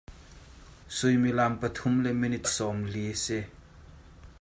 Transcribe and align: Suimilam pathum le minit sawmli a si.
Suimilam 0.97 1.53
pathum 1.59 1.95
le 2.05 2.11
minit 2.21 2.45
sawmli 2.55 3.03
a 3.11 3.15
si. 3.23 3.39